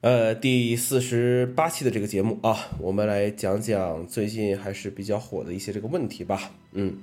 [0.00, 6.52] 呃，第四十八期的这个节目啊，我们来讲讲最近还是比较火的一些这个问题吧。
[6.70, 6.98] 嗯，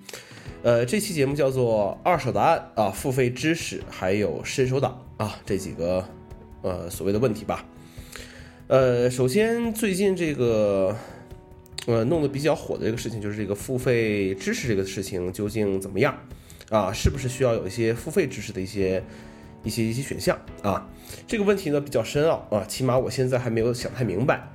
[0.63, 6.07] 呃，这期节目叫做二手答案啊，付费知识还有伸手党啊这几个
[6.61, 7.65] 呃所谓的问题吧。
[8.67, 10.95] 呃，首先最近这个
[11.87, 16.17] 呃弄得比较火的这个事情就是这个付费知识这个事情究竟怎么样
[16.69, 16.93] 啊？
[16.93, 19.03] 是不是需要有一些付费知识的一些？
[19.65, 20.87] 一些一些选项啊，
[21.27, 24.47] 这个问题呢比较深奥啊，起码我现在还没有想太明白。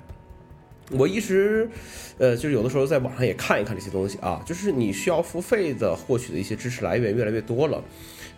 [0.93, 1.71] 我一直，
[2.19, 7.81] 呃，就是有的时候在网上也看一看这些东西啊，就是你需要付费的获取的一些知识来源越来越多了，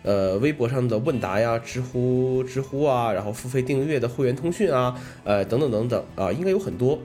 [0.03, 6.99] 呃，微博上的问答呀，知乎知乎啊，然后付费订阅的会员通讯啊，呃，等等等等啊，应该有很多。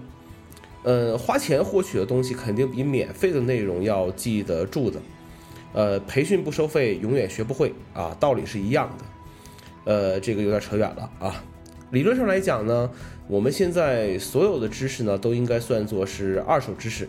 [0.83, 5.01] 呃，花钱获取的东西肯定比免费的内容要记得住的。
[5.73, 9.05] 呃，培训不收费，永远学不会啊，道理是一样的。
[9.89, 11.43] 呃，这个有点扯远了啊。
[11.93, 12.91] 理论上来讲呢，
[13.27, 17.09] 我们现在所有的知识呢，都应该算作是二手知识，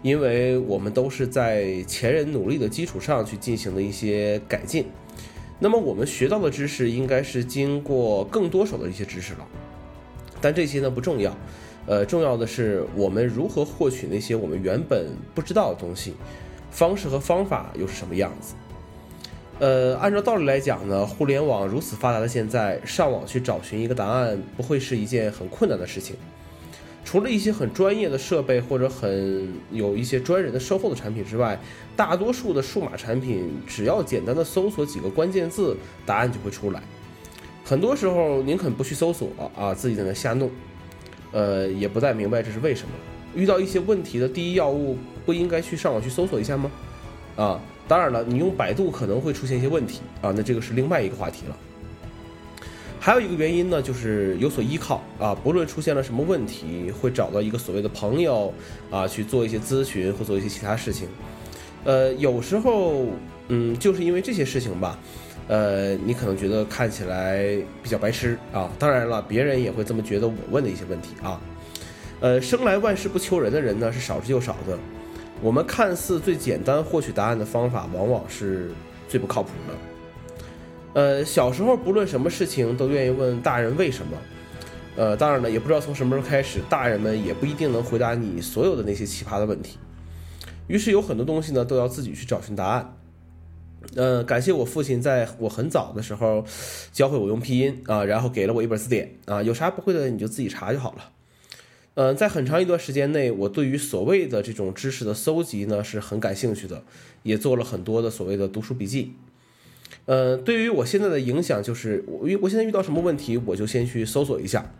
[0.00, 4.86] 因为我们都是在前人努力的基础上去进行的一些改进。
[5.58, 9.46] 那么我们学到的知识，应该是经过更多手的一些知识了。
[10.40, 11.36] 但这些呢不重要，
[11.84, 16.14] 呃，重要的是我们如何获取那些我们原本不知道的东西，
[16.70, 18.54] 方式和方法又是什么样子。
[19.64, 26.14] 呃，按照道理来讲呢，互联网如此发达的现在，上网去找寻一个答案不会是一件很困难的事情。
[27.02, 31.58] 除了一些很专业的设备或者很有一些专人的售后的产品之外，
[31.96, 36.82] 大多数的数码产品只要简单的搜索几个关键字，答案就会出来。
[37.64, 40.50] 很多时候宁肯不去搜索啊，自己在那瞎弄，
[41.32, 42.92] 呃，也不太明白这是为什么。
[43.34, 46.70] 遇到一些问题的第一要务，不应该去上网去搜索一下吗？
[47.36, 47.60] 啊？
[47.86, 51.56] 当然了，你用百度可能会出现一些问题啊，那这个是另外一个话题了。
[52.98, 58.50] 还有一个原因呢，就是有所依靠啊，不论出现了什么问题，会找到一个所谓的朋友
[58.90, 61.06] 啊去做一些咨询或做一些其他事情。
[61.84, 63.04] 呃，有时候，
[63.48, 64.98] 嗯，就是因为这些事情吧，
[65.48, 67.44] 呃，你可能觉得看起来
[67.82, 68.70] 比较白痴啊。
[68.78, 71.38] 当然了，别人也会这么觉得我问的一些问题啊。
[72.20, 74.78] 呃，生来万事不求人的人呢，是少之又少的。
[75.44, 78.70] 我们看似最简单获取答案的方法，往往是
[79.06, 79.74] 最不靠谱的。
[80.94, 84.16] 呃，小时候不论什么事情都愿意问大人为什么。
[84.96, 89.76] 呃，当然了，也不知道从什么时候开始，大人们也不一定能回答你所有的那些奇葩的问题。
[90.66, 92.96] 于是有很多东西呢，都要自己去找寻答案。
[93.96, 96.42] 呃，感谢我父亲在我很早的时候
[96.90, 101.10] 教会我用拼音啊，然后给了我一本字典啊，有啥不会的你就自己查就好了。
[101.94, 106.82] 嗯，在很长一段时间内，我对于所谓的这种知识的搜集呢是很感兴趣的，
[107.22, 109.12] 也做了很多的所谓的读书笔记。
[110.06, 114.74] 呃，对于我现在的影响就是，我我现在遇到什么问题，我就先去搜索一下，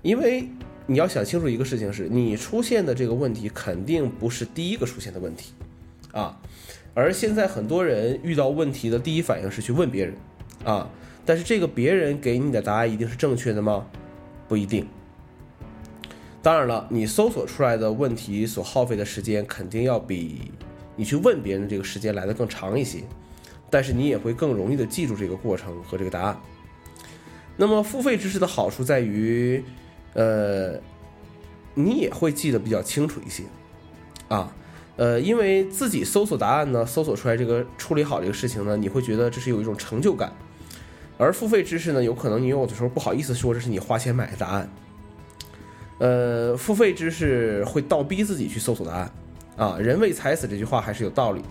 [0.00, 0.48] 因为
[0.86, 5.52] 你要想清楚一个事情是，你出现的这个问题肯定不是第一个出现的问题
[6.12, 6.40] 啊。
[6.94, 10.14] 而现在很多人遇到问题的第一反应是去问别人
[10.64, 10.90] 啊，
[11.26, 13.86] 但是这个别人给你的答案一定是正确的吗？
[14.48, 14.86] 不一定。
[16.44, 20.52] 当然了，你搜索出来的问题所耗费的时间肯定要比
[20.94, 23.02] 你去问别人这个时间来的更长一些，
[23.70, 26.38] 但是你也会更容易的记住这个过程和这个答案。
[27.56, 29.64] 那么付费知识的好处在于，
[30.12, 30.78] 呃，
[31.72, 33.44] 你也会记得比较清楚一些，
[34.28, 34.54] 啊，
[34.96, 40.30] 呃，因为自己搜索答案呢，搜索出来这个处理好这个事情呢，你会觉得这是有一种成就感，
[41.16, 44.68] 而付费知识呢，有可能你有的时候不好意思说这是你花钱买的答案。
[45.98, 49.10] 呃，付费知识会倒逼自己去搜索答案，
[49.56, 51.48] 啊，人为财死这句话还是有道理的，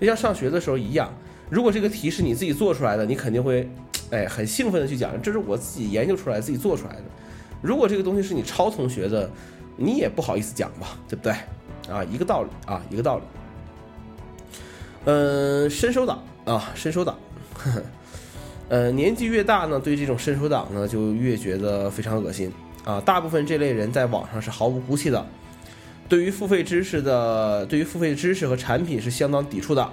[0.00, 1.12] 就像上学的时候一样，
[1.50, 3.68] 如果这个题是你自己做出来的，你肯定会，
[4.10, 7.02] 哎，很兴奋的去讲，这是我自己研究出来、自己做出来的。
[7.60, 9.30] 如果这个东西是你抄同学的，
[9.76, 11.32] 你也不好意思讲吧，对不对？
[11.92, 13.24] 啊，一个道理啊，一个道理。
[15.04, 17.18] 嗯，伸手党啊，伸手党，
[18.68, 22.52] 呃，年纪越大呢，对这种伸手党呢，就越觉得非常恶心。
[22.88, 25.26] 啊，大部分这类人在网上是毫无骨气的，
[26.08, 29.86] 对于付费知识的，对于付费知识和产品是相当抵触的，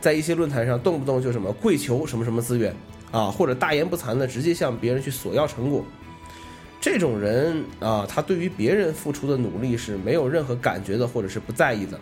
[0.00, 2.72] 在一些论坛上动不动就什么跪求什么什么资源
[3.10, 5.84] 啊，或者大言不惭的直接向别人去索要成果，
[6.80, 11.98] 这种人啊，他对于别人付出的努力是没有任何感觉的，或者是不在意的。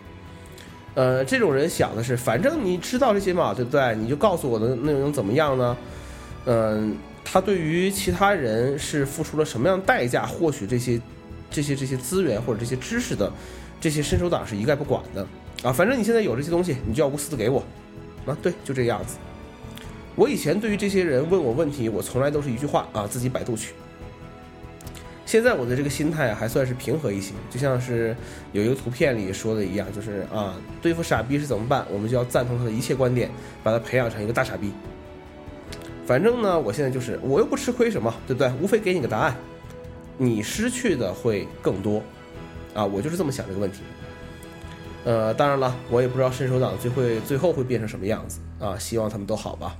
[0.93, 3.95] 呃，这种人想的是，反正你知道这些嘛，对不对？
[3.95, 5.75] 你就告诉我的内容怎么样呢？
[6.45, 6.95] 嗯。
[7.23, 10.99] 他对于其他人是付出了什么样代价获取这些、
[11.49, 13.31] 这些、这些资源或者这些知识的，
[13.79, 15.25] 这些伸手党是一概不管的
[15.63, 15.71] 啊！
[15.71, 17.63] 反正你现在有这些东西，你就要无私的给我
[18.25, 18.37] 啊！
[18.41, 19.15] 对，就这个样子。
[20.15, 23.73] 我以前对于这些人问我问题，我从来都是一句话啊，自己百度去。
[25.25, 28.13] 现在我的这个心态还算是平和一些，就像是
[28.51, 31.85] 有一个图片里说的一样，就是啊，对付傻逼是怎么办？
[31.89, 33.31] 我们就要赞同他的一切观点，
[33.63, 34.73] 把他培养成一个大傻逼。
[36.11, 38.51] 反正呢，我现在就是我又不吃亏什么，对不对？
[38.61, 39.33] 无非给你个答案，
[40.17, 42.03] 你失去的会更多，
[42.73, 43.79] 啊，我就是这么想这个问题。
[45.05, 49.77] 呃，当然了，我也不知道伸手党最会最后会变成什么样子啊，希望他们都好吧。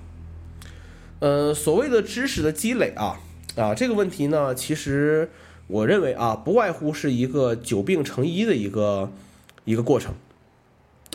[1.20, 3.20] 呃，所谓的知识的积累啊。
[3.58, 5.30] 啊，这个问题呢，其实
[5.68, 9.12] 我认为啊，不外乎是一个久病成医的一个
[9.66, 10.14] 一个过程，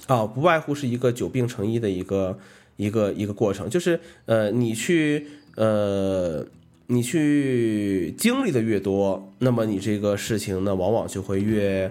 [0.09, 2.39] 啊，不外乎是一个久病成医的一个
[2.77, 5.27] 一个一个过程，就是呃，你去
[5.57, 6.47] 呃，
[6.87, 11.91] 你去经历的越多，那么你这个事情呢，往往就会越，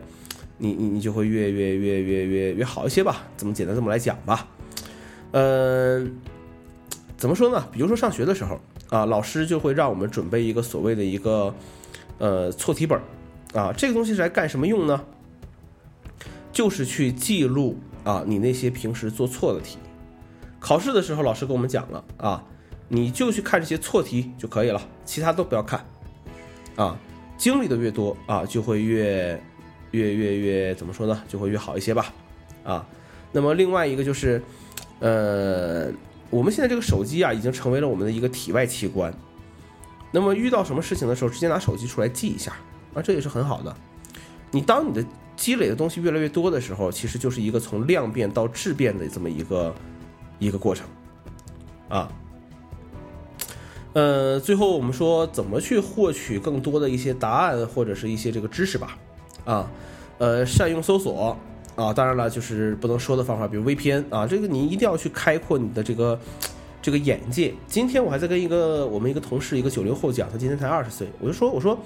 [0.57, 4.47] 你你你就会越越越越越越好一些吧，怎么简单这么来讲吧，
[5.31, 6.15] 嗯，
[7.17, 7.67] 怎么说呢？
[7.71, 8.59] 比如说上学的时候。
[8.89, 11.53] 啊，老师就会让我们准备一个所谓的一个
[12.19, 12.97] 呃错题本
[13.51, 15.03] 啊，这个东西是来干什么用呢？
[16.51, 19.79] 就是去记录啊你那些平时做错的题。
[20.65, 22.44] 考试的时候，老师跟我们讲了啊，
[22.88, 25.85] 你就去看这些错题就可以了，其他都不要看
[26.75, 26.97] 啊。
[27.38, 29.39] 经历的越多啊，就会越
[29.91, 31.21] 越越越怎么说呢？
[31.27, 32.12] 就会越好一些吧
[32.63, 32.83] 啊。
[33.31, 34.41] 那么另外一个就是
[35.01, 35.91] 呃。
[36.31, 39.13] 我们现在这个手机啊，已经成为了我们的一个体外器官。
[40.12, 42.51] 那么遇到什么事情的时候，直接拿手机出来记一下
[42.95, 43.73] 啊，这也是很好的。
[44.50, 45.06] 你当你的
[45.38, 49.73] 积累的东西越来越多的时候，其实就是一个从量变到质变的这么一个
[50.39, 50.87] 一个过程
[51.89, 52.09] 啊。
[53.93, 58.97] 呃，最后我们说怎么去获取更多的一些答案或者是一些这个知识吧
[59.45, 59.71] 啊，
[60.17, 61.37] 呃，善用搜索。
[61.75, 66.17] 啊，当然了，就是不能说的方法，比如 VPN 啊，这个你一定要去开阔你的这个
[66.81, 67.53] 这个眼界。
[67.67, 71.77] 今天我还在跟一个我们一个同事，一个九零后讲，他今年才二十岁，我就说，我说，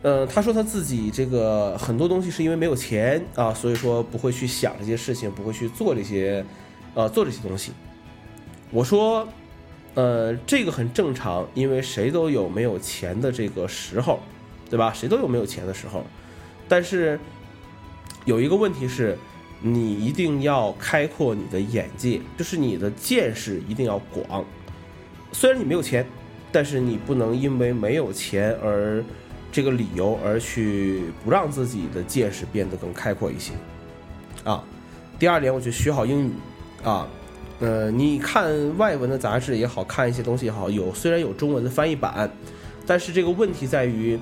[0.00, 6.42] 呃，他说他自己这个很多东西是因为没有钱啊，所以说不会去想这些事情，不会去做这些，
[6.96, 7.70] 呃，做这些东西。
[8.72, 9.28] 我说，
[9.94, 14.18] 呃，这个很正常，因为谁都有没有钱的这个时候，
[14.68, 14.92] 对吧？
[14.92, 16.04] 谁都有没有钱的时候，
[16.66, 17.20] 但是。
[18.24, 19.16] 有一个问题是，
[19.60, 24.44] 你一定要开阔你的眼界，就是你的见识一定要广。
[25.30, 26.04] 虽然你没有钱，
[26.50, 29.00] 但是你不能因为没有钱而
[29.52, 33.52] 这个理由而去不让自己的见识变得更开阔一些。
[34.42, 34.64] 啊，
[35.20, 36.32] 第二点，我觉得学好英语
[36.86, 37.06] 啊，
[37.60, 42.30] 呃，你看外文的杂志也好看一些东西也好，有虽然有中文的翻译版，
[42.86, 44.18] 但是这个问题在于。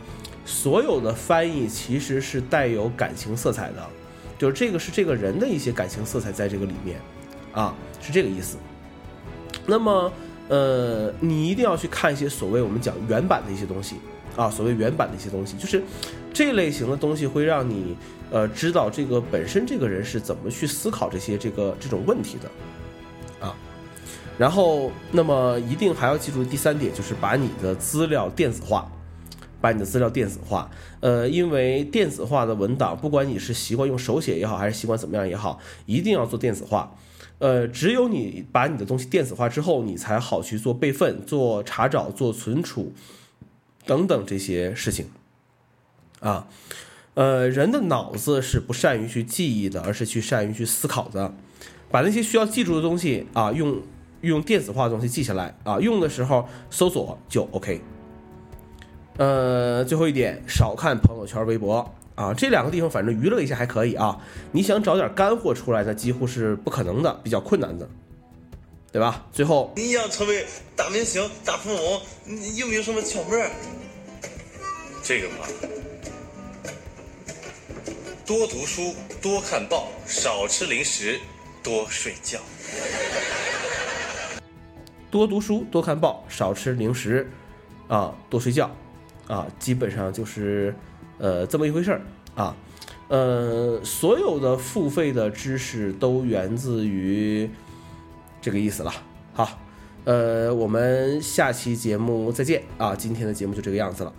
[0.46, 3.82] 所有的翻译其实是带有感情色彩的，
[4.36, 7.00] 就是这个是这个人的一些感情色彩在这个里面，
[7.54, 8.58] 啊，是这个意思。
[9.64, 10.12] 那么，
[10.48, 13.96] 呃，你一定要去看一些所谓我们讲原版的一些东西，
[14.36, 15.82] 啊，所谓原版的一些东西，就是
[16.32, 17.96] 这类型的东西会让你
[18.30, 23.54] 呃知道这个本身这个人是怎么去思考这些这个这种问题的，啊，
[24.38, 28.90] 然后那么一定还要记住第三点，就是把你的资料电子化。
[29.60, 30.70] 把你的资料电子化，
[31.00, 36.94] 呃，因为电子化的文档，不管你是习惯用手写也好，还是习惯怎么样也好，一定要做电子化。
[37.38, 42.92] 呃，只有你把你的东西电子化之后，你才好去做备份、做查找、做存储
[43.86, 45.06] 等等这些事情。
[46.20, 46.46] 啊，
[47.14, 51.34] 呃，人的脑子是不善于去记忆的，而是去善于去思考的。
[51.90, 53.80] 把那些需要记住的东西啊，用
[54.22, 57.80] 用电子化的东西记下来啊，用的时候搜索就 OK。
[59.16, 64.18] 呃，最后一点，少看朋友圈、微博啊，这两个地方反正娱乐一下还可以啊。
[64.50, 67.88] 你想找点干货出来，那几乎是不可能的，比较困难的，
[68.94, 69.26] 对吧？
[69.32, 70.46] 最后，你想成为
[70.76, 73.50] 大明星、大富翁，你有没有什么窍门？
[75.02, 75.34] 这个嘛，
[78.24, 81.18] 多读书，多看报，少吃零食，
[81.60, 82.38] 多睡觉。
[85.10, 87.28] 多读书，多看报，少吃零食，
[87.88, 88.70] 啊，多睡觉。
[89.26, 90.72] 啊，基本上就是，
[91.18, 92.00] 呃，这么一回事儿
[92.36, 92.54] 啊，
[93.08, 97.50] 呃，所有的付费的知识都源自于
[98.44, 98.92] 这个意思了。
[99.32, 99.58] 好，
[100.04, 104.12] 呃，我们下期节目再见啊，今天的节目就这个样子了。